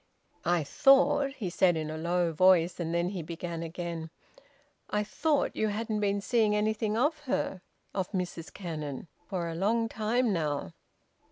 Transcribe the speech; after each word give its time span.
"I 0.47 0.63
thought," 0.63 1.33
he 1.33 1.51
said 1.51 1.77
in 1.77 1.91
a 1.91 1.95
low 1.99 2.33
voice, 2.33 2.79
and 2.79 2.91
then 2.91 3.09
he 3.09 3.21
began 3.21 3.61
again, 3.61 4.09
"I 4.89 5.03
thought 5.03 5.55
you 5.55 5.67
hadn't 5.67 5.99
been 5.99 6.21
seeing 6.21 6.55
anything 6.55 6.97
of 6.97 7.19
her, 7.25 7.61
of 7.93 8.09
Mrs 8.11 8.51
Cannon, 8.51 9.09
for 9.27 9.47
a 9.47 9.53
long 9.53 9.87
time 9.87 10.33
now." 10.33 10.73